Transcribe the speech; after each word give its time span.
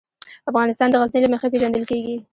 افغانستان 0.49 0.87
د 0.91 0.95
غزني 1.01 1.19
له 1.23 1.29
مخې 1.33 1.47
پېژندل 1.53 1.83
کېږي. 1.91 2.15